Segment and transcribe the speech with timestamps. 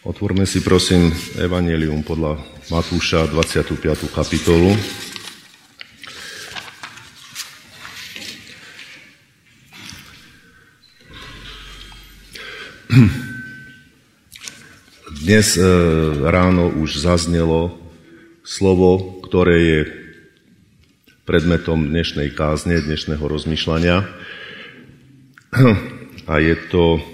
[0.00, 2.40] Otvorme si prosím Evangelium podľa
[2.72, 4.08] Matúša 25.
[4.08, 4.72] kapitolu.
[15.20, 15.68] Dnes e,
[16.32, 17.76] ráno už zaznelo
[18.40, 19.80] slovo, ktoré je
[21.28, 24.08] predmetom dnešnej kázne, dnešného rozmýšľania.
[26.24, 27.04] A je to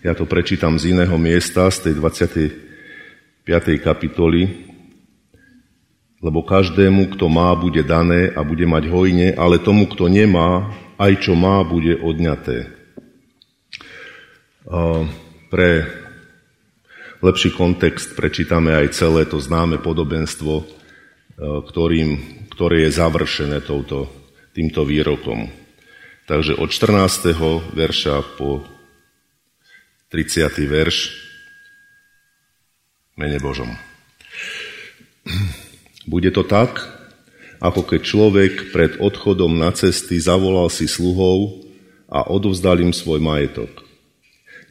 [0.00, 3.84] ja to prečítam z iného miesta, z tej 25.
[3.84, 4.72] kapitoly.
[6.20, 11.24] Lebo každému, kto má, bude dané a bude mať hojne, ale tomu, kto nemá, aj
[11.24, 12.68] čo má, bude odňaté.
[15.48, 15.70] Pre
[17.20, 20.64] lepší kontext prečítame aj celé to známe podobenstvo,
[21.40, 22.20] ktorým,
[22.52, 24.12] ktoré je završené touto,
[24.52, 25.48] týmto výrokom.
[26.28, 27.32] Takže od 14.
[27.72, 28.64] verša po
[30.10, 30.66] 30.
[30.66, 31.14] verš,
[33.14, 33.70] mene Božom.
[36.02, 36.82] Bude to tak,
[37.62, 41.62] ako keď človek pred odchodom na cesty zavolal si sluhov
[42.10, 43.70] a odovzdal im svoj majetok.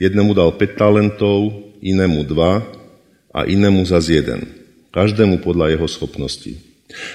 [0.03, 4.43] Jednému dal 5 talentov, inému 2 a inému zas jeden.
[4.91, 6.59] Každému podľa jeho schopnosti.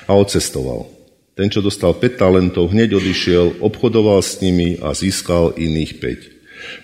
[0.08, 0.88] A odcestoval.
[1.36, 6.33] Ten, čo dostal 5 talentov, hneď odišiel, obchodoval s nimi a získal iných 5.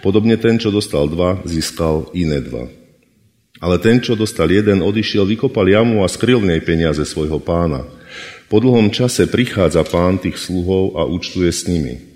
[0.01, 2.71] Podobne ten, čo dostal dva, získal iné dva.
[3.61, 7.85] Ale ten, čo dostal jeden, odišiel, vykopal jamu a skryl v nej peniaze svojho pána.
[8.49, 12.11] Po dlhom čase prichádza pán tých sluhov a účtuje s nimi.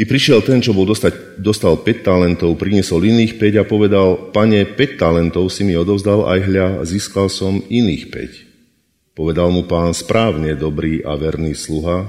[0.00, 4.64] I prišiel ten, čo bol dostať, dostal 5 talentov, priniesol iných 5 a povedal, pane,
[4.64, 9.12] 5 talentov si mi odovzdal, aj hľa, získal som iných 5.
[9.12, 12.08] Povedal mu pán, správne, dobrý a verný sluha,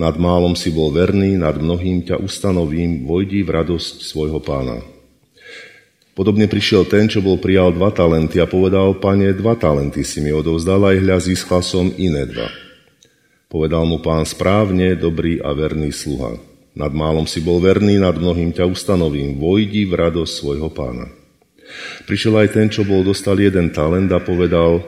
[0.00, 4.80] nad málom si bol verný, nad mnohým ťa ustanovím, vojdi v radosť svojho pána.
[6.16, 10.32] Podobne prišiel ten, čo bol prijal dva talenty a povedal, pane, dva talenty si mi
[10.32, 12.48] odovzdal, aj hľa získal som iné dva.
[13.52, 16.40] Povedal mu pán správne, dobrý a verný sluha.
[16.72, 21.12] Nad málom si bol verný, nad mnohým ťa ustanovím, vojdi v radosť svojho pána.
[22.08, 24.80] Prišiel aj ten, čo bol dostal jeden talent a povedal,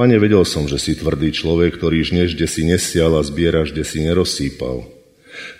[0.00, 3.84] Pane, vedel som, že si tvrdý človek, ktorý žneš, kde si nesial a zbieraš, kde
[3.84, 4.88] si nerozsýpal.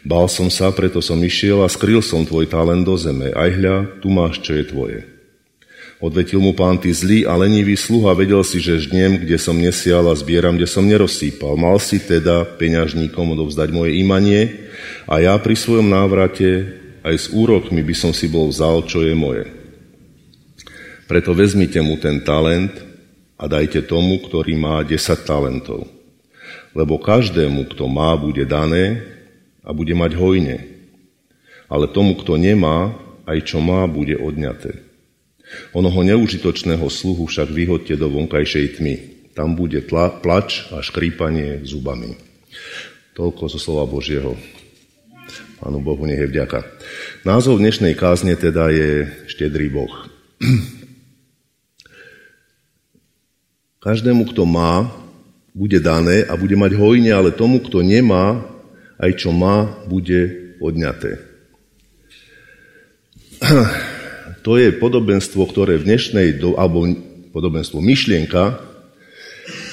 [0.01, 3.37] Bál som sa, preto som išiel a skryl som tvoj talent do zeme.
[3.37, 4.99] Aj hľa, tu máš, čo je tvoje.
[6.01, 10.09] Odvetil mu pán, ty zlý a lenivý sluha, vedel si, že žnem, kde som nesial
[10.09, 11.61] a zbieram, kde som nerozsýpal.
[11.61, 14.73] Mal si teda peňažníkom odovzdať moje imanie
[15.05, 19.13] a ja pri svojom návrate aj s úrokmi by som si bol vzal, čo je
[19.13, 19.45] moje.
[21.05, 22.90] Preto vezmite mu ten talent
[23.41, 25.89] a dajte tomu, ktorý má 10 talentov.
[26.77, 29.01] Lebo každému, kto má, bude dané
[29.65, 30.61] a bude mať hojne.
[31.73, 32.93] Ale tomu, kto nemá,
[33.25, 34.85] aj čo má, bude odňaté.
[35.73, 38.95] Onoho neužitočného sluhu však vyhodte do vonkajšej tmy.
[39.33, 42.15] Tam bude tla, plač a škrípanie zubami.
[43.17, 44.37] Toľko zo slova Božieho.
[45.59, 46.67] Pánu Bohu nech je vďaka.
[47.27, 49.93] Názov dnešnej kázne teda je Štedrý Boh.
[53.81, 54.93] Každému, kto má,
[55.57, 58.45] bude dané a bude mať hojne, ale tomu, kto nemá,
[59.01, 61.17] aj čo má, bude odňaté.
[64.41, 66.89] To je podobenstvo, ktoré v dnešnej dobe, alebo
[67.29, 68.57] podobenstvo myšlienka,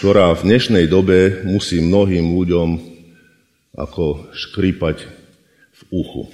[0.03, 2.75] ktorá v dnešnej dobe musí mnohým ľuďom
[3.79, 5.07] ako škrípať
[5.71, 6.27] v uchu.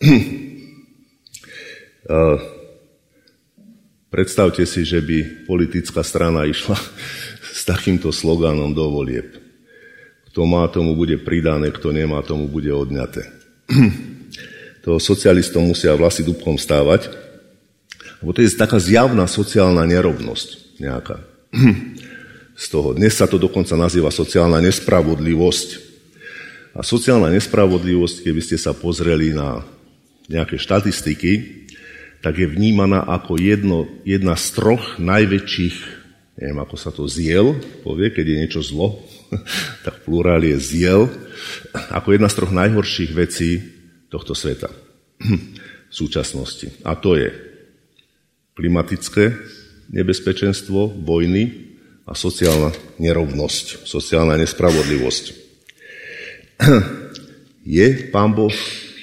[4.18, 6.74] Predstavte si, že by politická strana išla
[7.58, 9.38] s takýmto slogánom do volieb.
[10.34, 13.30] Kto má, tomu bude pridané, kto nemá, tomu bude odňaté.
[14.82, 17.14] to socialistom musia vlasy dubkom stávať,
[18.18, 21.22] lebo to je taká zjavná sociálna nerovnosť nejaká.
[22.58, 22.98] Z toho.
[22.98, 25.68] Dnes sa to dokonca nazýva sociálna nespravodlivosť.
[26.74, 29.62] A sociálna nespravodlivosť, keby ste sa pozreli na
[30.26, 31.32] nejaké štatistiky,
[32.22, 35.76] tak je vnímaná ako jedno, jedna z troch najväčších,
[36.38, 37.54] neviem ako sa to zjel,
[37.86, 39.02] povie, keď je niečo zlo,
[39.86, 41.06] tak plurál je zjel,
[41.94, 43.50] ako jedna z troch najhorších vecí
[44.10, 44.72] tohto sveta
[45.90, 46.72] v súčasnosti.
[46.82, 47.30] A to je
[48.58, 49.38] klimatické
[49.94, 51.68] nebezpečenstvo, vojny
[52.08, 55.24] a sociálna nerovnosť, sociálna nespravodlivosť.
[57.68, 58.54] Je pán Boh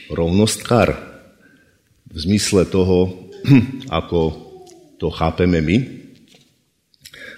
[0.10, 1.05] rovnostkár?
[2.16, 3.28] V zmysle toho,
[4.00, 4.20] ako
[4.96, 5.78] to chápeme my,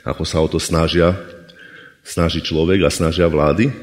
[0.06, 1.18] ako sa o to snažia,
[2.06, 3.74] snaží človek a snažia vlády.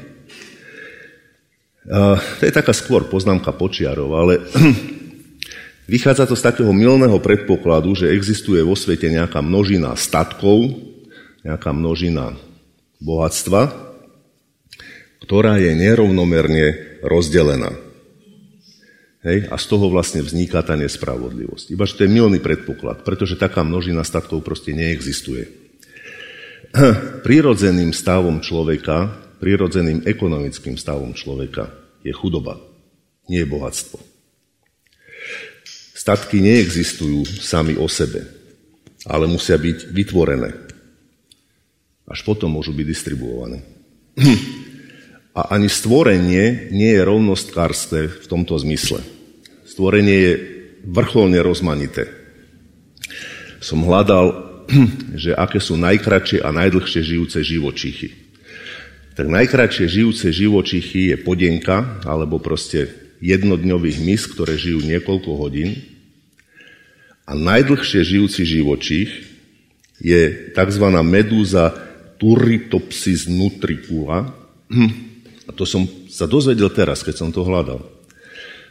[1.85, 4.41] To je taká skôr poznámka počiarov, ale
[5.85, 10.73] Vychádza to z takého milného predpokladu, že existuje vo svete nejaká množina statkov,
[11.45, 12.33] nejaká množina
[12.97, 13.69] bohatstva,
[15.21, 17.84] ktorá je nerovnomerne rozdelená.
[19.25, 19.49] Hej?
[19.49, 21.73] A z toho vlastne vzniká tá nespravodlivosť.
[21.73, 25.49] Iba, že to je milný predpoklad, pretože taká množina statkov proste neexistuje.
[27.27, 29.09] Prirodzeným stavom človeka,
[29.41, 31.73] prirodzeným ekonomickým stavom človeka
[32.05, 32.61] je chudoba,
[33.25, 33.97] nie je bohatstvo.
[35.97, 38.29] Statky neexistujú sami o sebe,
[39.09, 40.53] ale musia byť vytvorené.
[42.05, 43.65] Až potom môžu byť distribuované.
[45.35, 49.14] A ani stvorenie nie je rovnostkárske v tomto zmysle.
[49.75, 50.33] Stvorenie je
[50.87, 52.07] vrcholne rozmanité.
[53.59, 54.31] Som hľadal,
[55.19, 58.15] že aké sú najkračšie a najdlhšie žijúce živočichy.
[59.19, 62.87] Tak najkračšie žijúce živočichy je podenka, alebo proste
[63.19, 65.75] jednodňových mis, ktoré žijú niekoľko hodín.
[67.27, 69.11] A najdlhšie žijúci živočích
[69.99, 70.85] je tzv.
[71.03, 71.75] medúza
[72.15, 74.31] Turritopsis nutricula.
[75.45, 77.94] A to som sa dozvedel teraz, keď som to hľadal.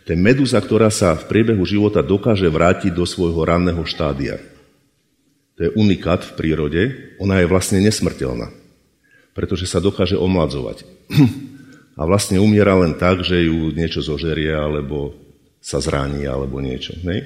[0.05, 4.37] To je medúza, ktorá sa v priebehu života dokáže vrátiť do svojho ranného štádia.
[5.57, 6.83] To je unikát v prírode.
[7.23, 8.53] Ona je vlastne nesmrteľná,
[9.33, 10.85] pretože sa dokáže omladzovať.
[11.99, 15.15] A vlastne umiera len tak, že ju niečo zožerie, alebo
[15.63, 16.93] sa zraní, alebo niečo.
[17.07, 17.23] Nej?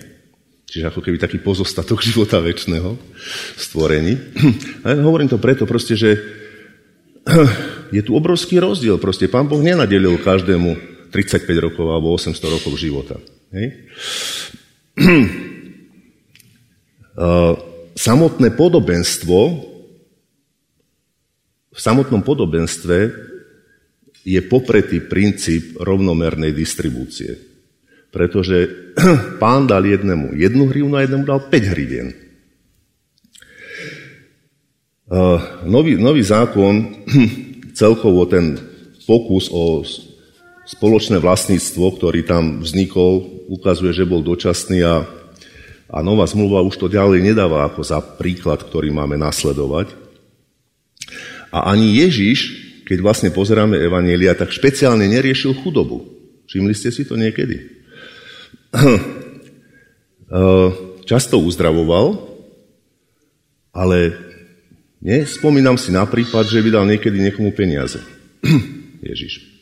[0.69, 2.95] Čiže ako keby taký pozostatok života väčšného
[3.59, 4.15] stvorení.
[4.87, 6.15] A ja hovorím to preto proste, že
[7.97, 9.03] je tu obrovský rozdiel.
[9.03, 13.17] Proste pán Boh nenadelil každému 35 rokov alebo 800 rokov života.
[13.53, 13.67] Hej?
[17.99, 19.39] Samotné podobenstvo
[21.79, 22.99] v samotnom podobenstve
[24.27, 27.39] je popretý princíp rovnomernej distribúcie.
[28.11, 28.91] Pretože
[29.43, 32.11] pán dal jednému jednu hrivnu a jednému dal 5 hrivien.
[35.65, 37.07] Nový, nový zákon,
[37.81, 38.59] celkovo ten
[39.09, 39.81] pokus o
[40.69, 45.09] spoločné vlastníctvo, ktorý tam vznikol, ukazuje, že bol dočasný a,
[45.89, 49.97] a nová zmluva už to ďalej nedáva ako za príklad, ktorý máme nasledovať.
[51.49, 56.05] A ani Ježiš, keď vlastne pozeráme Evanielia, tak špeciálne neriešil chudobu.
[56.45, 57.65] Všimli ste si to niekedy?
[60.29, 60.71] Eh,
[61.09, 62.21] často uzdravoval,
[63.73, 64.13] ale
[65.01, 68.05] nespomínam si na prípad, že by dal niekedy niekomu peniaze.
[69.09, 69.58] Ježiš.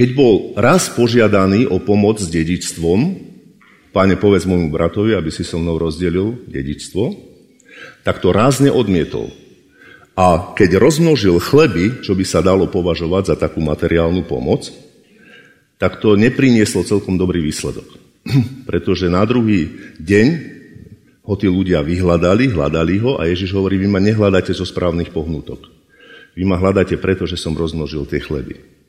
[0.00, 3.20] Keď bol raz požiadaný o pomoc s dedičstvom,
[3.92, 7.12] páne povedz môjmu bratovi, aby si so mnou rozdelil dedičstvo,
[8.00, 9.28] tak to rázne odmietol.
[10.16, 14.72] A keď rozmnožil chleby, čo by sa dalo považovať za takú materiálnu pomoc,
[15.76, 17.84] tak to neprinieslo celkom dobrý výsledok.
[18.72, 19.68] Pretože na druhý
[20.00, 20.26] deň
[21.28, 25.68] ho tí ľudia vyhľadali, hľadali ho a Ježiš hovorí, vy ma nehľadáte zo správnych pohnutok.
[26.40, 28.79] Vy ma hľadáte preto, že som rozmnožil tie chleby.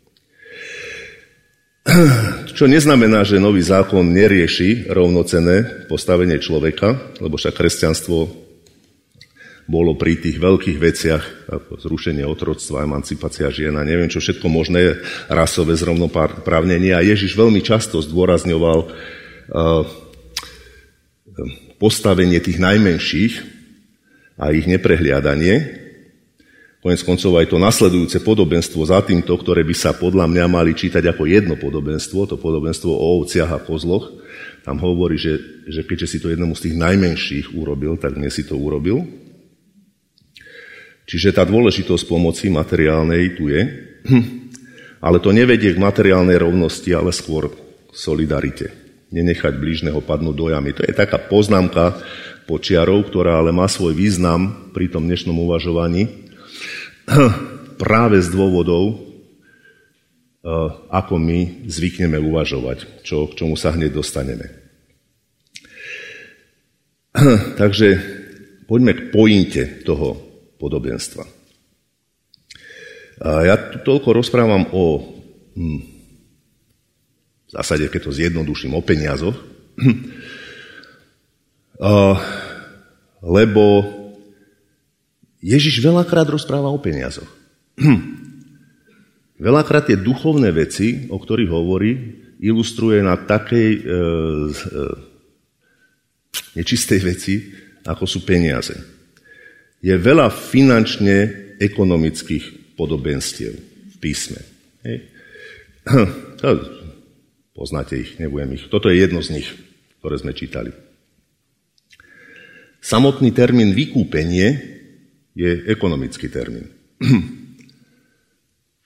[2.57, 8.17] Čo neznamená, že nový zákon nerieši rovnocené postavenie človeka, lebo však kresťanstvo
[9.71, 14.99] bolo pri tých veľkých veciach, ako zrušenie otroctva, emancipácia žien a neviem čo všetko možné,
[15.31, 16.91] rasové zrovnoprávnenie.
[16.91, 19.83] A Ježiš veľmi často zdôrazňoval uh,
[21.79, 23.33] postavenie tých najmenších
[24.35, 25.80] a ich neprehliadanie.
[26.81, 31.13] Konec koncov aj to nasledujúce podobenstvo za týmto, ktoré by sa podľa mňa mali čítať
[31.13, 34.09] ako jedno podobenstvo, to podobenstvo o ovciach a kozloch,
[34.65, 35.37] tam hovorí, že,
[35.69, 39.05] že keďže si to jednomu z tých najmenších urobil, tak mne si to urobil.
[41.05, 43.61] Čiže tá dôležitosť pomoci materiálnej tu je,
[45.05, 47.55] ale to nevedie k materiálnej rovnosti, ale skôr k
[47.93, 48.73] solidarite.
[49.13, 50.73] Nenechať blížneho padnúť do jamy.
[50.73, 51.93] To je taká poznámka
[52.49, 56.30] počiarov, ktorá ale má svoj význam pri tom dnešnom uvažovaní
[57.83, 58.99] práve z dôvodov, eh,
[60.89, 64.47] ako my zvykneme uvažovať, čo, k čomu sa hneď dostaneme.
[67.61, 67.87] Takže
[68.67, 70.15] poďme k pointe toho
[70.61, 71.25] podobenstva.
[73.21, 75.13] Ja tu toľko rozprávam o,
[75.53, 75.81] hm,
[77.45, 79.37] v zásade, keď to zjednoduším, o peniazoch,
[83.37, 83.65] lebo
[85.41, 87.29] Ježiš veľakrát rozpráva o peniazoch.
[89.41, 91.91] Veľakrát tie duchovné veci, o ktorých hovorí,
[92.41, 93.89] ilustruje na takej e, e,
[96.61, 97.33] nečistej veci,
[97.85, 99.01] ako sú peniaze
[99.81, 101.17] je veľa finančne
[101.57, 104.39] ekonomických podobenstiev v písme.
[104.85, 105.09] Hej.
[107.57, 108.69] Poznáte ich, nebudem ich.
[108.69, 109.49] Toto je jedno z nich,
[109.99, 110.69] ktoré sme čítali.
[112.81, 114.80] Samotný termín vykúpenie
[115.35, 116.67] je ekonomický termín.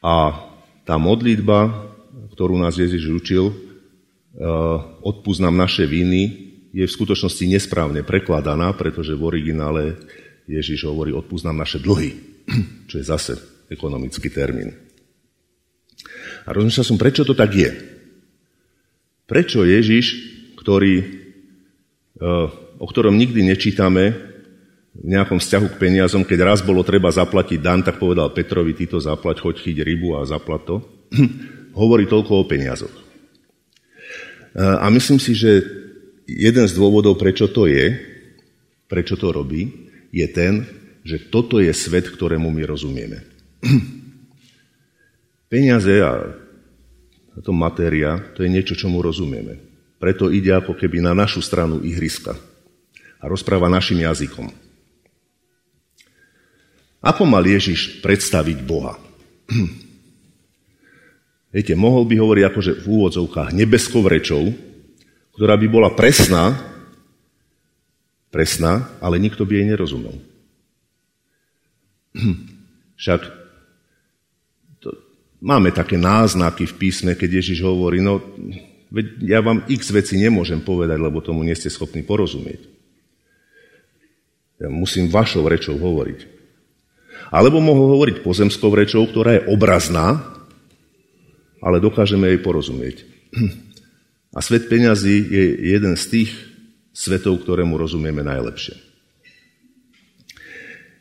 [0.06, 0.38] A
[0.86, 1.90] tá modlitba,
[2.38, 3.56] ktorú nás Ježiš učil, eh,
[5.02, 9.96] odpúsť nám naše viny, je v skutočnosti nesprávne prekladaná, pretože v originále
[10.46, 12.12] Ježiš hovorí odpúsť nám naše dlhy,
[12.92, 13.34] čo je zase
[13.72, 14.78] ekonomický termín.
[16.46, 17.72] A rozmýšľal som, prečo to tak je.
[19.26, 20.06] Prečo Ježiš,
[20.62, 22.48] ktorý, eh,
[22.78, 24.35] o ktorom nikdy nečítame
[24.96, 28.88] v nejakom vzťahu k peniazom, keď raz bolo treba zaplatiť dan, tak povedal Petrovi, ty
[28.88, 30.80] to zaplať, choď chyť rybu a zaplat to.
[31.80, 32.96] Hovorí toľko o peniazoch.
[34.56, 35.68] A myslím si, že
[36.24, 37.92] jeden z dôvodov, prečo to je,
[38.88, 40.64] prečo to robí, je ten,
[41.04, 43.28] že toto je svet, ktorému my rozumieme.
[45.52, 46.32] Peniaze a
[47.44, 49.60] to matéria, to je niečo, čomu rozumieme.
[50.00, 52.40] Preto ide ako keby na našu stranu ihriska
[53.20, 54.65] a rozpráva našim jazykom.
[57.06, 58.98] Ako mal Ježiš predstaviť Boha?
[61.56, 64.50] Viete, mohol by hovoriť akože v úvodzovkách nebeskou rečou,
[65.38, 66.58] ktorá by bola presná,
[68.34, 70.18] presná, ale nikto by jej nerozumel.
[73.00, 73.22] Však
[74.82, 74.90] to,
[75.46, 78.18] máme také náznaky v písme, keď Ježiš hovorí, no
[79.22, 82.66] ja vám x veci nemôžem povedať, lebo tomu nie ste schopní porozumieť.
[84.58, 86.35] Ja musím vašou rečou hovoriť.
[87.34, 90.22] Alebo mohol hovoriť pozemskou rečou, ktorá je obrazná,
[91.64, 92.98] ale dokážeme jej porozumieť.
[94.36, 96.32] A svet peňazí je jeden z tých
[96.92, 98.76] svetov, ktorému rozumieme najlepšie.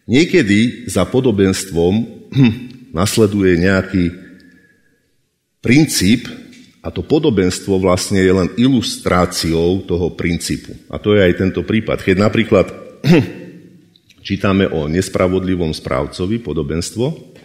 [0.07, 1.95] Niekedy za podobenstvom
[2.99, 4.05] nasleduje nejaký
[5.59, 6.31] princíp
[6.85, 10.77] a to podobenstvo vlastne je len ilustráciou toho princípu.
[10.93, 12.05] A to je aj tento prípad.
[12.05, 12.67] Keď napríklad
[14.25, 17.37] čítame o nespravodlivom správcovi, podobenstvo,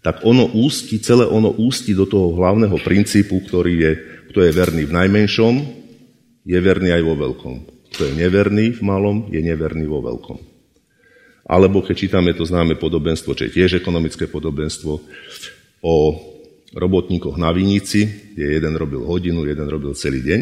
[0.00, 3.92] tak ono ústi, celé ono ústi do toho hlavného princípu, ktorý je,
[4.32, 5.54] kto je verný v najmenšom,
[6.48, 7.56] je verný aj vo veľkom.
[7.92, 10.38] Kto je neverný v malom, je neverný vo veľkom.
[11.48, 14.92] Alebo keď čítame to známe podobenstvo, čo je tiež ekonomické podobenstvo,
[15.84, 15.94] o
[16.72, 18.04] robotníkoch na vinici,
[18.36, 20.40] kde jeden robil hodinu, jeden robil celý deň,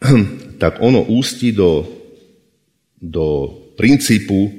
[0.62, 1.84] tak ono ústi do,
[2.96, 4.52] do princípu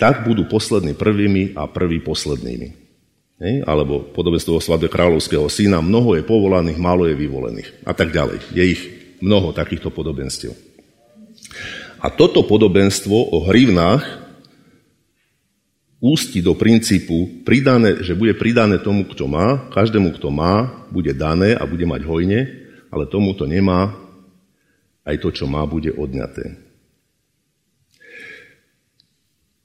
[0.00, 2.68] tak budú poslední prvými a prví poslednými.
[3.44, 3.54] Hej?
[3.68, 7.84] Alebo podobenstvo svadbe kráľovského syna, mnoho je povolaných, málo je vyvolených.
[7.84, 8.40] A tak ďalej.
[8.56, 8.82] Je ich
[9.20, 10.56] mnoho takýchto podobenstiev.
[12.00, 14.24] A toto podobenstvo o hrivnách
[16.04, 21.56] ústi do princípu, pridané, že bude pridané tomu, kto má, každému, kto má, bude dané
[21.56, 22.44] a bude mať hojne,
[22.92, 23.96] ale tomu, kto nemá,
[25.00, 26.60] aj to, čo má, bude odňaté.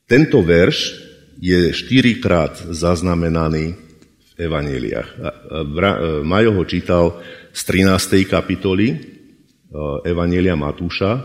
[0.10, 0.98] Tento verš
[1.38, 5.10] je štyrikrát zaznamenaný v evaníliách.
[6.26, 7.22] Majo ho čítal
[7.54, 8.26] z 13.
[8.26, 8.98] kapitoly e,
[10.10, 11.22] Evanília Matúša,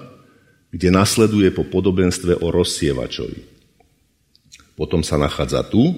[0.68, 3.40] kde nasleduje po podobenstve o rozsievačovi.
[4.76, 5.96] Potom sa nachádza tu,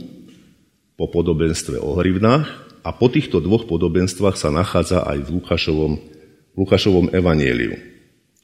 [0.95, 2.47] po podobenstve o hrivnách
[2.87, 5.93] a po týchto dvoch podobenstvách sa nachádza aj v Lukášovom,
[6.55, 7.75] Lukášovom evanieliu,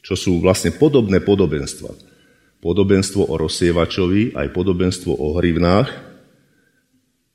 [0.02, 2.11] čo sú vlastne podobné podobenstva
[2.62, 5.90] podobenstvo o rozsievačovi, aj podobenstvo o hrivnách,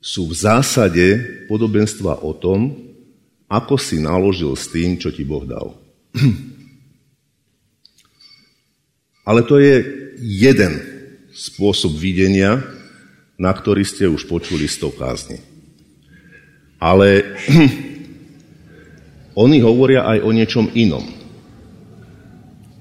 [0.00, 1.06] sú v zásade
[1.52, 2.72] podobenstva o tom,
[3.44, 5.76] ako si naložil s tým, čo ti Boh dal.
[9.28, 9.84] Ale to je
[10.16, 10.80] jeden
[11.36, 12.64] spôsob videnia,
[13.36, 15.44] na ktorý ste už počuli z toho kázni.
[16.80, 17.36] Ale
[19.44, 21.17] oni hovoria aj o niečom inom.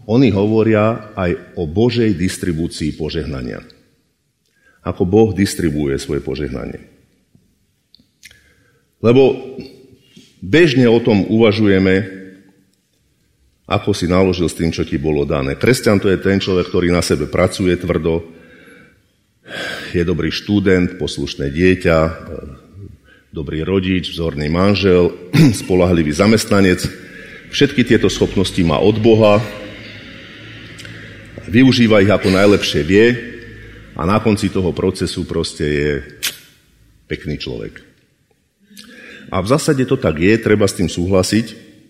[0.08, 3.60] Oni hovoria aj o Božej distribúcii požehnania.
[4.88, 6.80] Ako Boh distribuuje svoje požehnanie.
[9.04, 9.36] Lebo
[10.40, 12.08] bežne o tom uvažujeme,
[13.68, 15.60] ako si naložil s tým, čo ti bolo dané.
[15.60, 18.24] Kresťan to je ten človek, ktorý na sebe pracuje tvrdo,
[19.92, 21.98] je dobrý študent, poslušné dieťa,
[23.36, 25.12] dobrý rodič, vzorný manžel,
[25.68, 26.80] spolahlivý zamestnanec.
[27.52, 29.44] Všetky tieto schopnosti má od Boha,
[31.48, 33.06] využíva ich ako najlepšie vie
[33.98, 35.92] a na konci toho procesu proste je
[37.10, 37.82] pekný človek.
[39.34, 41.46] A v zásade to tak je, treba s tým súhlasiť,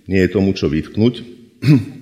[0.10, 1.16] nie je tomu čo vytknúť.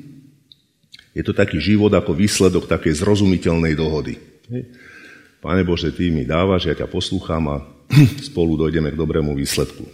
[1.16, 4.20] Je to taký život ako výsledok takej zrozumiteľnej dohody.
[5.40, 7.64] Pane Bože, Ty mi dávaš, ja ťa poslúcham a
[8.28, 9.88] spolu dojdeme k dobrému výsledku.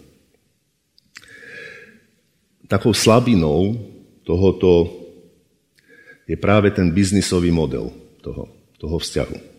[2.65, 3.77] takou slabinou
[4.25, 5.00] tohoto
[6.31, 7.91] je práve ten biznisový model
[8.23, 8.47] toho,
[8.79, 9.51] toho vzťahu.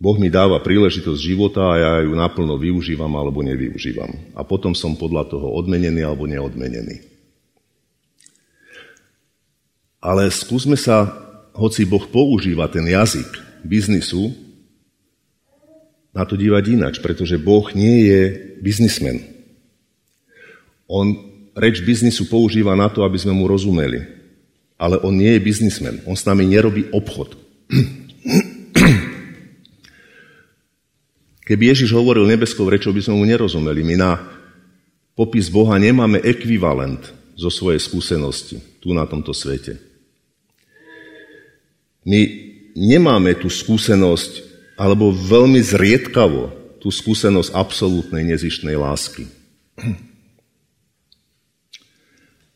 [0.00, 4.32] Boh mi dáva príležitosť života a ja ju naplno využívam alebo nevyužívam.
[4.32, 7.04] A potom som podľa toho odmenený alebo neodmenený.
[10.02, 11.12] Ale skúsme sa,
[11.54, 13.28] hoci Boh používa ten jazyk
[13.62, 14.34] biznisu,
[16.10, 18.20] na to dívať inač, pretože Boh nie je
[18.58, 19.22] biznismen.
[20.90, 21.08] On
[21.54, 24.21] reč biznisu používa na to, aby sme mu rozumeli.
[24.82, 26.02] Ale on nie je biznismen.
[26.10, 27.38] On s nami nerobí obchod.
[31.46, 33.86] Keby Ježiš hovoril nebeskou rečou, by sme mu nerozumeli.
[33.86, 34.18] My na
[35.14, 39.78] popis Boha nemáme ekvivalent zo svojej skúsenosti tu na tomto svete.
[42.02, 42.26] My
[42.74, 46.50] nemáme tú skúsenosť alebo veľmi zriedkavo
[46.82, 49.30] tú skúsenosť absolútnej nezištnej lásky.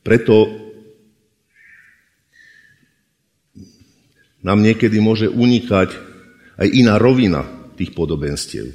[0.06, 0.65] Preto
[4.46, 5.90] nám niekedy môže unikať
[6.54, 7.42] aj iná rovina
[7.74, 8.70] tých podobenstiev.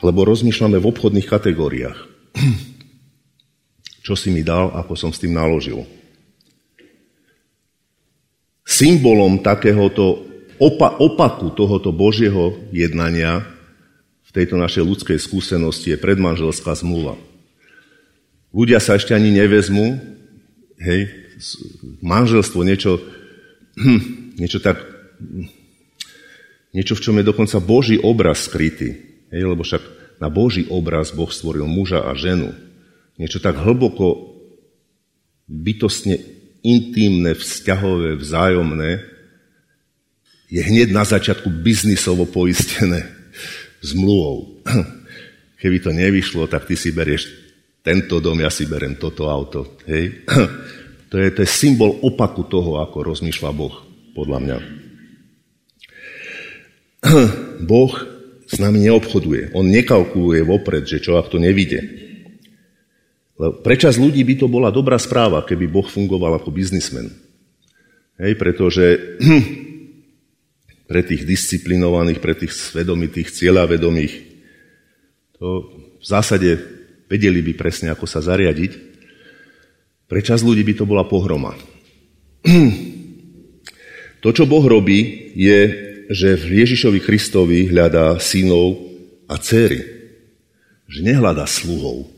[0.00, 1.98] Lebo rozmýšľame v obchodných kategóriách.
[4.00, 5.84] Čo si mi dal, ako som s tým naložil.
[8.64, 10.24] Symbolom takéhoto
[10.56, 13.44] opa- opaku tohoto Božieho jednania
[14.26, 17.20] v tejto našej ľudskej skúsenosti je predmanželská zmluva.
[18.56, 20.00] Ľudia sa ešte ani nevezmú,
[20.80, 21.12] hej,
[22.00, 23.00] manželstvo, niečo,
[23.76, 24.00] hm,
[24.40, 24.80] niečo tak,
[26.72, 28.96] niečo, v čom je dokonca Boží obraz skrytý,
[29.32, 29.82] hej, lebo však
[30.20, 32.56] na Boží obraz Boh stvoril muža a ženu.
[33.20, 34.36] Niečo tak hlboko,
[35.48, 36.20] bytostne
[36.64, 39.04] intimné, vzťahové, vzájomné,
[40.46, 43.06] je hneď na začiatku biznisovo poistené
[43.82, 44.62] zmluvou.
[45.60, 47.30] Keby to nevyšlo, tak ty si berieš
[47.82, 49.78] tento dom, ja si berem toto auto.
[49.86, 50.26] Hej?
[51.16, 53.72] To je, to je symbol opaku toho, ako rozmýšľa Boh,
[54.12, 54.58] podľa mňa.
[57.72, 57.92] Boh
[58.44, 59.56] s nami neobchoduje.
[59.56, 61.80] On nekalkuluje vopred, že čo ak to nevidie.
[63.64, 67.08] Prečas ľudí by to bola dobrá správa, keby Boh fungoval ako biznismen.
[68.20, 69.16] Hej, pretože
[70.92, 74.12] pre tých disciplinovaných, pre tých svedomitých, cieľavedomých.
[75.40, 75.64] To
[75.96, 76.60] v zásade
[77.08, 78.95] vedeli by presne, ako sa zariadiť.
[80.06, 81.54] Pre čas ľudí by to bola pohroma.
[84.24, 85.60] To, čo Boh robí, je,
[86.10, 88.74] že v Ježišovi Kristovi hľadá synov
[89.30, 89.86] a céry.
[90.90, 92.10] Že nehľadá sluhov,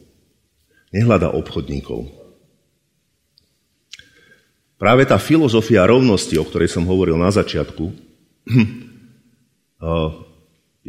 [0.88, 2.08] nehľadá obchodníkov.
[4.80, 7.92] Práve tá filozofia rovnosti, o ktorej som hovoril na začiatku,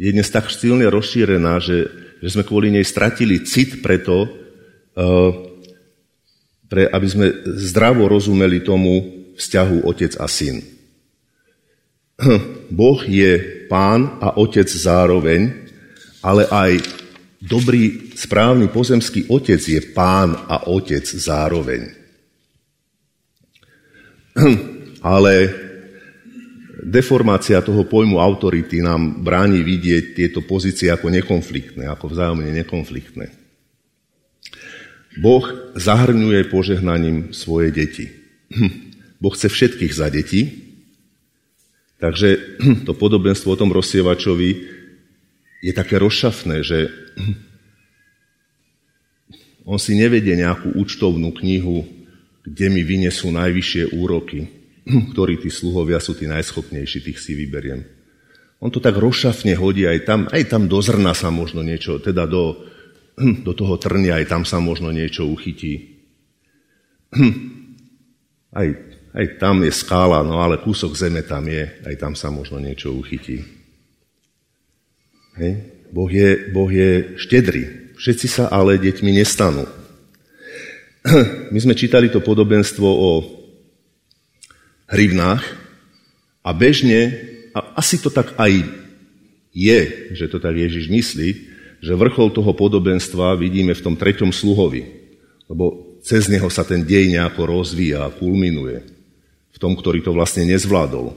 [0.00, 1.90] je dnes tak silne rozšírená, že,
[2.22, 4.24] že sme kvôli nej stratili cit preto,
[6.70, 7.26] pre, aby sme
[7.58, 10.62] zdravo rozumeli tomu vzťahu otec a syn.
[12.70, 15.66] Boh je pán a otec zároveň,
[16.22, 16.78] ale aj
[17.42, 21.90] dobrý, správny pozemský otec je pán a otec zároveň.
[25.00, 25.48] Ale
[26.84, 33.39] deformácia toho pojmu autority nám bráni vidieť tieto pozície ako nekonfliktné, ako vzájomne nekonfliktné.
[35.20, 35.44] Boh
[35.76, 38.08] zahrňuje požehnaním svoje deti.
[39.22, 40.48] Boh chce všetkých za deti,
[42.00, 42.56] takže
[42.88, 44.50] to podobenstvo o tom rozsievačovi
[45.60, 46.88] je také rozšafné, že
[49.68, 51.84] on si nevedie nejakú účtovnú knihu,
[52.48, 54.48] kde mi vynesú najvyššie úroky,
[55.12, 57.84] ktorí tí sluhovia sú tí najschopnejší, tých si vyberiem.
[58.60, 62.24] On to tak rozšafne hodí aj tam, aj tam do zrna sa možno niečo, teda
[62.24, 62.56] do,
[63.46, 66.00] do toho trnia, aj tam sa možno niečo uchytí.
[68.50, 68.66] Aj,
[69.14, 72.90] aj tam je skála, no ale kúsok zeme tam je, aj tam sa možno niečo
[72.90, 73.46] uchytí.
[75.38, 75.52] Hej.
[75.90, 77.94] Boh, je, boh je štedrý.
[77.94, 79.66] Všetci sa ale deťmi nestanú.
[81.54, 83.10] My sme čítali to podobenstvo o
[84.90, 85.42] hrivnách
[86.42, 88.62] a bežne, a asi to tak aj
[89.50, 89.80] je,
[90.14, 91.49] že to tak Ježiš myslí,
[91.80, 94.84] že vrchol toho podobenstva vidíme v tom treťom sluhovi,
[95.48, 98.84] lebo cez neho sa ten dej nejako rozvíja a kulminuje
[99.50, 101.16] v tom, ktorý to vlastne nezvládol.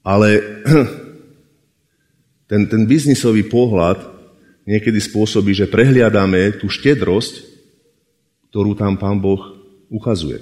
[0.00, 0.40] Ale
[2.50, 4.00] ten, ten biznisový pohľad
[4.64, 7.44] niekedy spôsobí, že prehliadáme tú štedrosť,
[8.48, 9.40] ktorú tam pán Boh
[9.92, 10.40] ukazuje.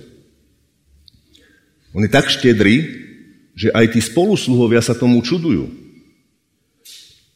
[1.90, 2.86] On je tak štedrý,
[3.56, 5.66] že aj tí spolusluhovia sa tomu čudujú.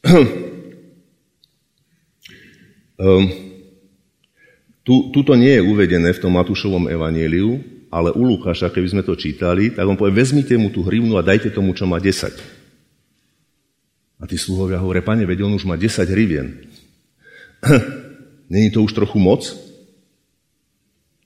[3.00, 3.24] Um,
[4.84, 7.56] tu, tuto nie je uvedené v tom Matúšovom evanieliu,
[7.88, 11.24] ale u Lukáša, keby sme to čítali, tak on povie, vezmite mu tú hrivnu a
[11.24, 12.60] dajte tomu, čo má 10.
[14.20, 16.60] A tí sluhovia hovoria, pane, veď on už má 10 hrivien.
[18.52, 19.48] Není to už trochu moc?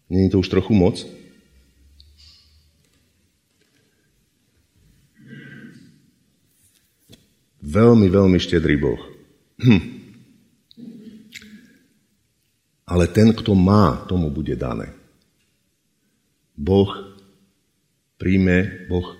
[0.06, 1.02] Není to už trochu moc?
[7.64, 9.02] Veľmi, veľmi štedrý Boh.
[9.54, 9.93] Hm.
[12.94, 14.94] Ale ten, kto má, tomu bude dané.
[16.54, 16.94] Boh
[18.14, 19.18] príjme, Boh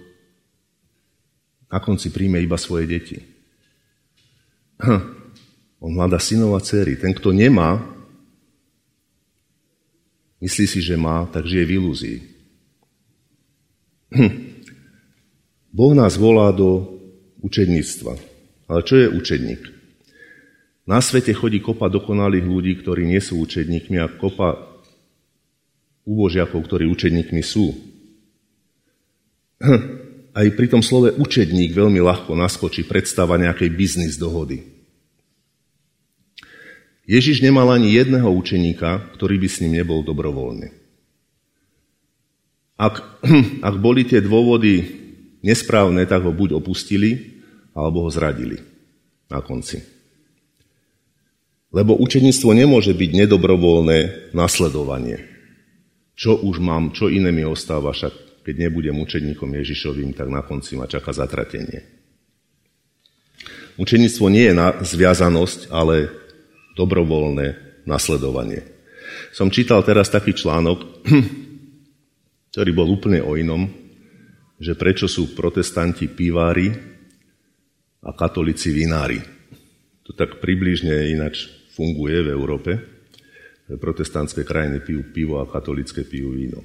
[1.67, 3.19] na konci príjme iba svoje deti.
[4.79, 5.03] Hm.
[5.83, 6.95] On hľada synov a dcery.
[6.95, 7.83] Ten, kto nemá,
[10.39, 12.19] myslí si, že má, tak žije v ilúzii.
[14.15, 14.33] Hm.
[15.75, 16.95] Boh nás volá do
[17.43, 18.15] učedníctva.
[18.71, 19.84] Ale čo je učedník?
[20.85, 24.61] Na svete chodí kopa dokonalých ľudí, ktorí nie sú učedníkmi a kopa
[26.05, 27.73] úbožiakov, ktorí učedníkmi sú.
[30.35, 34.67] Aj pri tom slove učedník veľmi ľahko naskočí predstava nejakej biznis dohody.
[37.05, 40.73] Ježiš nemal ani jedného učeníka, ktorý by s ním nebol dobrovoľný.
[42.75, 43.01] Ak,
[43.69, 44.85] ak boli tie dôvody
[45.45, 47.41] nesprávne, tak ho buď opustili,
[47.77, 48.59] alebo ho zradili
[49.31, 49.94] na konci.
[51.75, 55.27] Lebo učenictvo nemôže byť nedobrovoľné nasledovanie.
[56.15, 60.79] Čo už mám, čo iné mi ostáva, však keď nebudem učeníkom Ježišovým, tak na konci
[60.79, 61.83] ma čaká zatratenie.
[63.75, 66.15] Učenictvo nie je na zviazanosť, ale
[66.79, 67.47] dobrovoľné
[67.91, 68.63] nasledovanie.
[69.35, 70.79] Som čítal teraz taký článok,
[72.55, 73.67] ktorý bol úplne o inom,
[74.63, 76.71] že prečo sú protestanti pivári
[78.07, 79.19] a katolíci vinári.
[80.07, 82.73] To tak približne ináč funguje v Európe.
[83.67, 86.63] Protestantské krajiny pijú pivo a katolické pijú víno.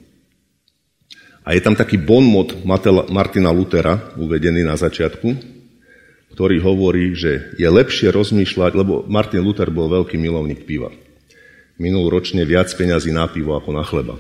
[1.47, 2.61] A je tam taký bonmot
[3.09, 5.33] Martina Lutera, uvedený na začiatku,
[6.35, 10.93] ktorý hovorí, že je lepšie rozmýšľať, lebo Martin Luther bol veľký milovník piva.
[11.79, 14.15] Minul ročne viac peňazí na pivo ako na chleba.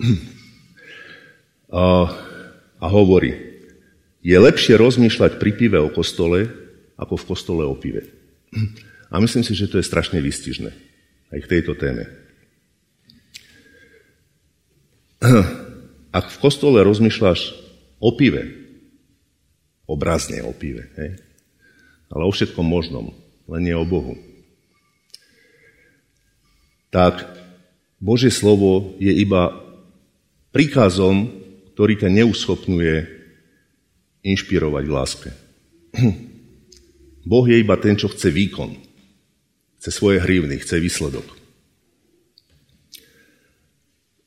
[1.70, 2.10] A,
[2.82, 3.30] a hovorí,
[4.26, 6.50] je lepšie rozmýšľať pri pive o kostole,
[6.98, 8.10] ako v kostole o pive.
[9.10, 10.70] A myslím si, že to je strašne výstižné
[11.30, 12.06] aj k tejto téme.
[16.10, 17.54] Ak v kostole rozmýšľaš
[18.00, 18.50] o pive,
[19.84, 21.18] obrazne o pive, hej?
[22.10, 23.14] ale o všetkom možnom,
[23.50, 24.14] len nie o Bohu,
[26.90, 27.22] tak
[28.02, 29.54] Božie slovo je iba
[30.50, 31.30] príkazom,
[31.74, 33.06] ktorý ťa neuschopnuje
[34.26, 35.30] inšpirovať v láske.
[37.30, 38.89] Boh je iba ten, čo chce výkon.
[39.80, 41.24] Chce svoje hrivny, chce výsledok.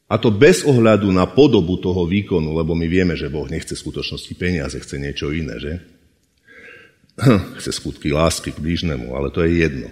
[0.09, 4.33] A to bez ohľadu na podobu toho výkonu, lebo my vieme, že Boh nechce skutočnosti
[4.33, 5.73] peniaze, chce niečo iné, že?
[7.61, 9.85] Chce skutky lásky k blížnemu, ale to je jedno.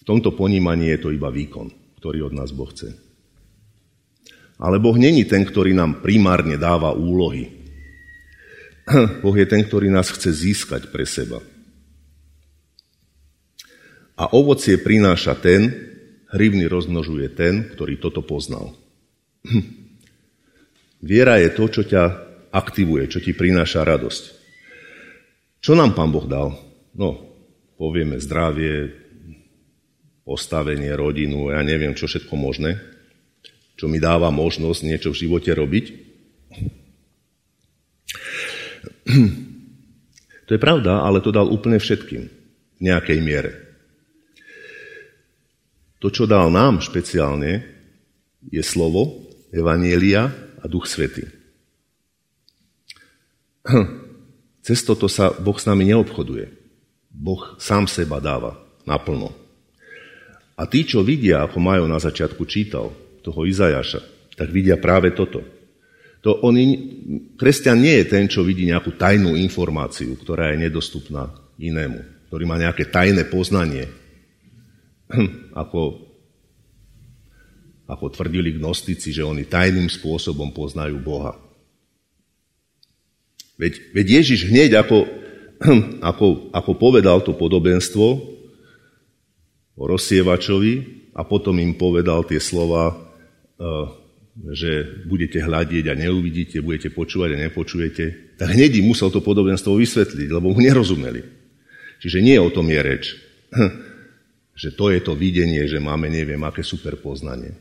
[0.00, 1.68] V tomto ponímaní je to iba výkon,
[2.00, 2.96] ktorý od nás Boh chce.
[4.56, 7.52] Ale Boh není ten, ktorý nám primárne dáva úlohy,
[9.22, 11.44] Boh je ten, ktorý nás chce získať pre seba.
[14.16, 15.72] A ovocie prináša ten,
[16.32, 18.76] hrivny rozmnožuje ten, ktorý toto poznal.
[21.02, 22.02] Viera je to, čo ťa
[22.52, 24.24] aktivuje, čo ti prináša radosť.
[25.62, 26.54] Čo nám Pán Boh dal?
[26.94, 27.32] No,
[27.80, 28.92] povieme zdravie,
[30.22, 32.78] postavenie, rodinu, ja neviem, čo všetko možné,
[33.74, 35.86] čo mi dáva možnosť niečo v živote robiť.
[40.46, 42.22] To je pravda, ale to dal úplne všetkým
[42.78, 43.71] v nejakej miere.
[46.02, 47.62] To, čo dal nám špeciálne,
[48.50, 51.30] je slovo, evanielia a duch svety.
[54.66, 56.50] Cez toto sa Boh s nami neobchoduje.
[57.06, 59.30] Boh sám seba dáva naplno.
[60.58, 62.90] A tí, čo vidia, ako majú na začiatku čítal,
[63.22, 65.46] toho Izajaša, tak vidia práve toto.
[66.26, 66.58] To on,
[67.38, 72.58] kresťan nie je ten, čo vidí nejakú tajnú informáciu, ktorá je nedostupná inému, ktorý má
[72.58, 74.01] nejaké tajné poznanie,
[75.62, 75.82] ako,
[77.86, 81.36] ako tvrdili gnostici, že oni tajným spôsobom poznajú Boha.
[83.60, 85.06] Veď, veď Ježiš hneď, ako,
[86.10, 88.06] ako, ako povedal to podobenstvo
[89.72, 90.74] o rozsievačovi
[91.14, 93.86] a potom im povedal tie slova, uh,
[94.52, 99.76] že budete hľadieť a neuvidíte, budete počúvať a nepočujete, tak hneď im musel to podobenstvo
[99.76, 101.20] vysvetliť, lebo mu nerozumeli.
[102.00, 103.04] Čiže nie o tom je reč.
[104.52, 107.56] Že to je to videnie, že máme neviem aké super poznanie.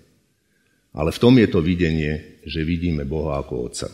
[0.92, 3.88] Ale v tom je to videnie, že vidíme Boha ako Otca.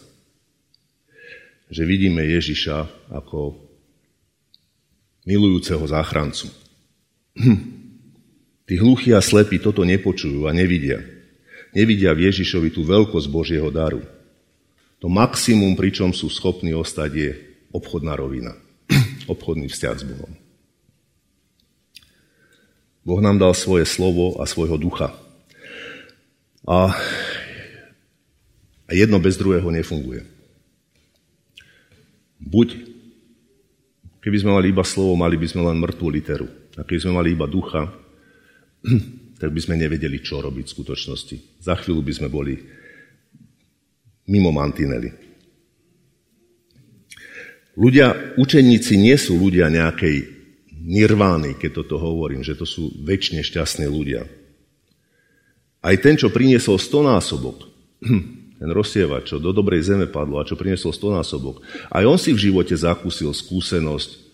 [1.69, 3.61] Že vidíme Ježiša ako
[5.29, 6.49] milujúceho záchrancu.
[8.67, 10.99] Tí hluchí a slepí toto nepočujú a nevidia.
[11.77, 14.01] Nevidia v Ježišovi tú veľkosť Božieho daru.
[14.97, 17.31] To maximum, pričom sú schopní ostať, je
[17.69, 18.57] obchodná rovina.
[19.33, 20.46] Obchodný vzťah s Bohom.
[23.07, 25.15] Boh nám dal svoje slovo a svojho ducha.
[26.67, 26.91] A
[28.91, 30.27] jedno bez druhého nefunguje.
[32.43, 32.83] Buď,
[34.19, 36.51] keby sme mali iba slovo, mali by sme len mŕtvú literu.
[36.75, 37.87] A keby sme mali iba ducha,
[39.39, 41.63] tak by sme nevedeli, čo robiť v skutočnosti.
[41.63, 42.59] Za chvíľu by sme boli
[44.27, 45.15] mimo mantinely.
[47.79, 50.36] Ľudia, učeníci nie sú ľudia nejakej
[50.87, 54.23] nirvány, keď toto hovorím, že to sú väčšine šťastní ľudia.
[55.83, 57.67] Aj ten, čo priniesol stonásobok,
[58.63, 61.59] ten rozsievač, čo do dobrej zeme padlo a čo priniesol stonásobok,
[61.91, 64.25] aj on si v živote zakúsil skúsenosť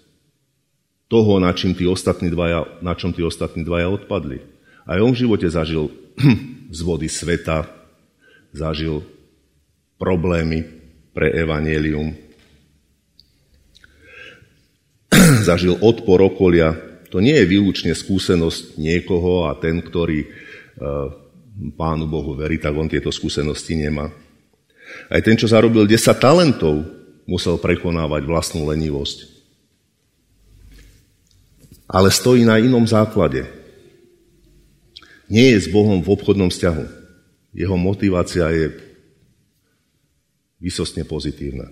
[1.10, 4.46] toho, na, čím tí ostatní dvaja, na čom tí ostatní dvaja odpadli.
[4.86, 5.90] Aj on v živote zažil
[6.78, 7.66] z vody sveta,
[8.54, 9.02] zažil
[9.98, 10.66] problémy
[11.14, 12.14] pre evanelium,
[15.44, 16.74] zažil odpor okolia.
[17.12, 20.28] To nie je výlučne skúsenosť niekoho a ten, ktorý e,
[21.78, 24.10] Pánu Bohu verí, tak on tieto skúsenosti nemá.
[25.12, 26.82] Aj ten, čo zarobil 10 talentov,
[27.30, 29.30] musel prekonávať vlastnú lenivosť.
[31.86, 33.46] Ale stojí na inom základe.
[35.30, 36.86] Nie je s Bohom v obchodnom vzťahu.
[37.54, 38.74] Jeho motivácia je
[40.58, 41.70] vysostne pozitívna.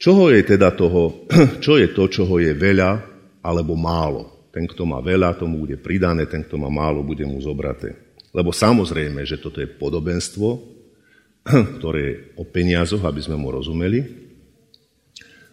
[0.00, 1.28] Čoho je teda toho,
[1.64, 3.04] čo je to, čoho je veľa
[3.44, 4.48] alebo málo?
[4.48, 7.94] Ten, kto má veľa, tomu bude pridané, ten, kto má málo, bude mu zobraté.
[8.32, 10.48] Lebo samozrejme, že toto je podobenstvo,
[11.78, 14.00] ktoré je o peniazoch, aby sme mu rozumeli,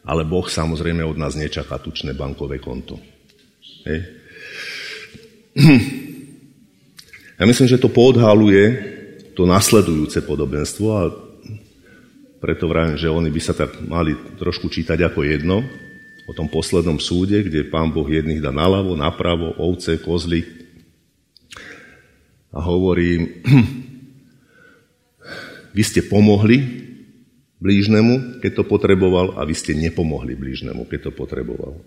[0.07, 2.95] ale Boh samozrejme od nás nečaká tučné bankové konto.
[3.83, 3.99] Hej.
[7.37, 8.97] Ja myslím, že to poodhaluje
[9.37, 11.13] to nasledujúce podobenstvo a
[12.37, 15.65] preto vravím, že oni by sa tak mali trošku čítať ako jedno,
[16.27, 20.43] o tom poslednom súde, kde pán Boh jedných dá naľavo, napravo, ovce, kozly.
[22.51, 23.41] A hovorí,
[25.75, 26.83] vy ste pomohli
[27.63, 31.79] blížnemu, keď to potreboval, a vy ste nepomohli blížnemu, keď to potreboval.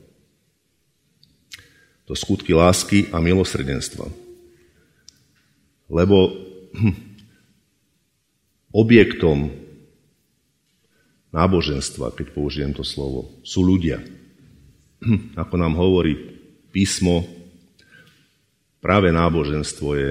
[2.08, 4.08] To skutky lásky a milosrdenstva.
[5.92, 6.32] Lebo
[6.74, 6.96] hm,
[8.72, 9.52] objektom
[11.30, 14.02] náboženstva, keď použijem to slovo, sú ľudia.
[15.42, 16.18] Ako nám hovorí
[16.74, 17.26] písmo,
[18.82, 20.10] práve náboženstvo je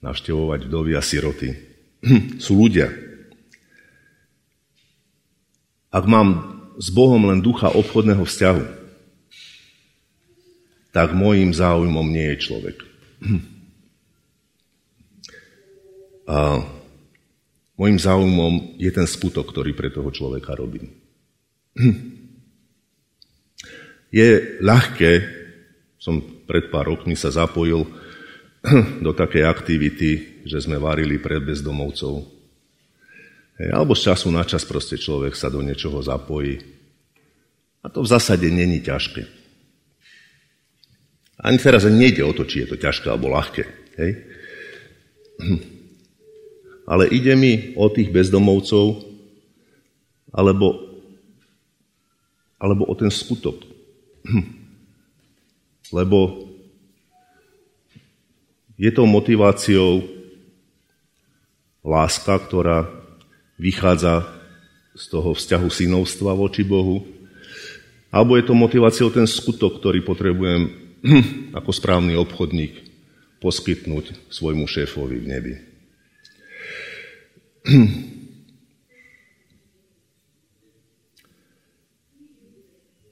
[0.00, 1.52] navštevovať vdovy a siroty.
[2.44, 2.88] Sú ľudia.
[5.92, 8.64] Ak mám s Bohom len ducha obchodného vzťahu,
[10.90, 12.76] tak môjim záujmom nie je človek.
[16.30, 16.62] A
[17.80, 20.92] Mojím záujmom je ten skutok, ktorý pre toho človeka robím.
[24.12, 25.12] Je ľahké,
[25.96, 27.88] som pred pár rokmi sa zapojil
[29.06, 32.20] do takej aktivity, že sme varili pre bezdomovcov.
[33.72, 36.60] Alebo z času na čas proste človek sa do niečoho zapojí.
[37.80, 39.24] A to v zásade není ťažké.
[41.40, 43.64] Ani teraz nejde o to, či je to ťažké alebo ľahké.
[43.96, 44.12] Hej?
[46.90, 49.06] Ale ide mi o tých bezdomovcov
[50.34, 50.74] alebo,
[52.58, 53.62] alebo o ten skutok.
[55.94, 56.50] Lebo
[58.74, 60.02] je to motiváciou
[61.86, 62.90] láska, ktorá
[63.54, 64.26] vychádza
[64.98, 67.06] z toho vzťahu synovstva voči Bohu,
[68.10, 70.74] alebo je to motiváciou ten skutok, ktorý potrebujem
[71.58, 72.82] ako správny obchodník
[73.38, 75.69] poskytnúť svojmu šéfovi v nebi.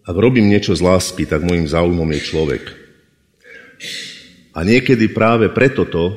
[0.09, 2.65] Ak robím niečo z lásky, tak môjim záujmom je človek.
[4.57, 6.17] A niekedy práve preto to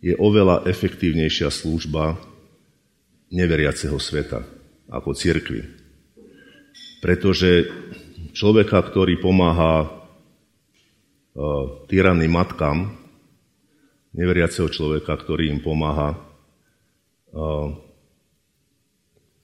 [0.00, 2.16] je oveľa efektívnejšia služba
[3.28, 4.48] neveriaceho sveta
[4.88, 5.60] ako cirkvi.
[7.04, 7.68] Pretože
[8.32, 9.88] človeka, ktorý pomáha uh,
[11.92, 12.96] tyranným matkám,
[14.16, 16.31] neveriaceho človeka, ktorý im pomáha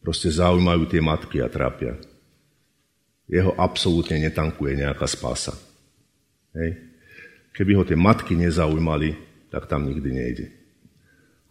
[0.05, 1.97] proste zaujímajú tie matky a trápia.
[3.29, 5.53] Jeho absolútne netankuje nejaká spása.
[6.57, 6.81] Hej.
[7.53, 9.13] Keby ho tie matky nezaujímali,
[9.53, 10.47] tak tam nikdy nejde.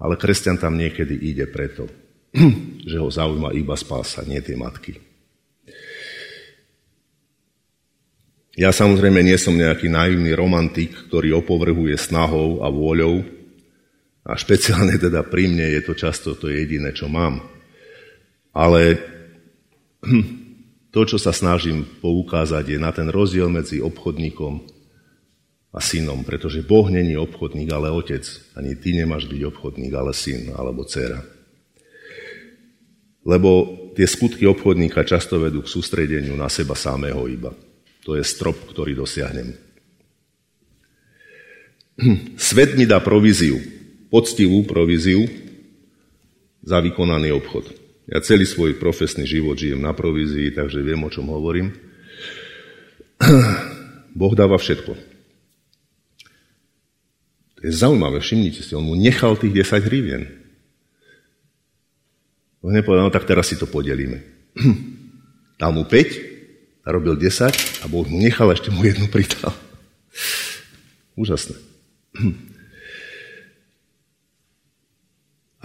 [0.02, 1.89] Ale kresťan tam niekedy ide preto,
[2.89, 4.97] že ho zaujíma iba spása, nie tie matky.
[8.58, 13.37] Ja samozrejme nie som nejaký naivný romantik, ktorý opovrhuje snahou a vôľou
[14.27, 17.39] a špeciálne teda pri mne je to často to jediné, čo mám.
[18.51, 18.99] Ale
[20.93, 24.67] to, čo sa snažím poukázať, je na ten rozdiel medzi obchodníkom
[25.71, 28.27] a synom, pretože Boh není obchodník, ale otec.
[28.59, 31.23] Ani ty nemáš byť obchodník, ale syn alebo dcera.
[33.23, 33.49] Lebo
[33.95, 37.55] tie skutky obchodníka často vedú k sústredeniu na seba samého iba.
[38.03, 39.55] To je strop, ktorý dosiahnem.
[42.39, 43.76] Svet mi dá províziu,
[44.07, 45.27] poctivú províziu
[46.63, 47.71] za vykonaný obchod.
[48.07, 51.75] Ja celý svoj profesný život žijem na provízii, takže viem, o čom hovorím.
[54.19, 54.91] Boh dáva všetko.
[57.57, 60.23] To je zaujímavé, všimnite si, on mu nechal tých 10 hrivien.
[62.63, 64.23] On nepovedal, no tak teraz si to podelíme.
[65.59, 69.51] Dal mu 5 a robil 10 a Boh mu nechal ešte mu jednu pridal.
[71.21, 71.59] Úžasné.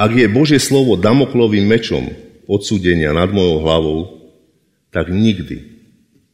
[0.03, 2.11] Ak je Božie slovo damoklovým mečom
[2.51, 4.01] odsúdenia nad mojou hlavou,
[4.91, 5.63] tak nikdy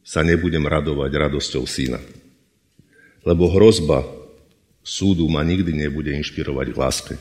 [0.01, 2.01] sa nebudem radovať radosťou syna.
[3.21, 4.01] Lebo hrozba
[4.81, 7.15] súdu ma nikdy nebude inšpirovať k láske.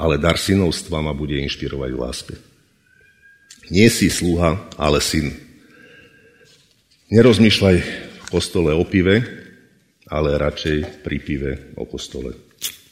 [0.00, 2.34] Ale dar synovstva ma bude inšpirovať k láske.
[3.68, 5.36] Nie si sluha, ale syn.
[7.12, 7.76] Nerozmýšľaj
[8.24, 9.20] v kostole o pive,
[10.08, 12.32] ale radšej pri pive o kostole.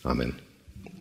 [0.04, 0.47] Amen.